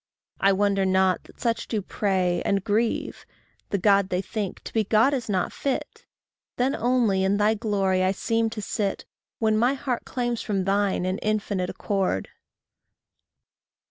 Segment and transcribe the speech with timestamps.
[0.39, 3.23] I wonder not that such do pray and grieve
[3.69, 6.07] The God they think, to be God is not fit.
[6.57, 9.05] Then only in thy glory I seem to sit,
[9.37, 12.29] When my heart claims from thine an infinite accord.